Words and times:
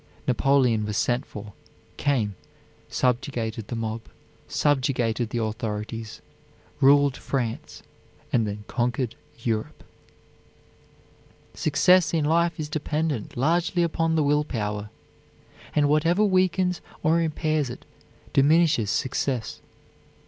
Napoleon 0.27 0.83
was 0.87 0.97
sent 0.97 1.27
for, 1.27 1.53
came, 1.97 2.33
subjugated 2.89 3.67
the 3.67 3.75
mob, 3.75 4.01
subjugated 4.47 5.29
the 5.29 5.37
authorities, 5.43 6.21
ruled 6.79 7.15
France 7.15 7.83
and 8.33 8.47
then 8.47 8.63
conquered 8.65 9.13
Europe. 9.43 9.83
Success 11.53 12.15
in 12.15 12.25
life 12.25 12.59
is 12.59 12.67
dependent 12.67 13.37
largely 13.37 13.83
upon 13.83 14.15
the 14.15 14.23
will 14.23 14.43
power, 14.43 14.89
and 15.75 15.87
whatever 15.87 16.23
weakens 16.25 16.81
or 17.03 17.21
impairs 17.21 17.69
it 17.69 17.85
diminishes 18.33 18.89
success. 18.89 19.59